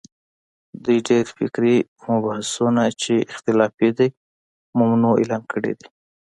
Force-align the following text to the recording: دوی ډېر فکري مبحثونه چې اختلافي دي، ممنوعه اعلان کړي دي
دوی 0.83 0.97
ډېر 1.09 1.23
فکري 1.37 1.77
مبحثونه 2.09 2.83
چې 3.01 3.13
اختلافي 3.33 3.89
دي، 3.97 4.07
ممنوعه 4.79 5.17
اعلان 5.19 5.43
کړي 5.53 5.73
دي 5.79 5.87